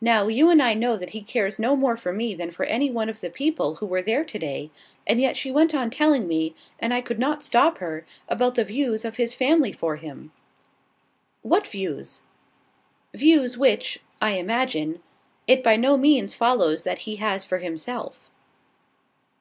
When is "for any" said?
2.52-2.88